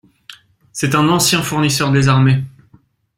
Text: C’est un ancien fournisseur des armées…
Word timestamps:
C’est 0.71 0.95
un 0.95 1.09
ancien 1.09 1.43
fournisseur 1.43 1.91
des 1.91 2.07
armées… 2.07 2.43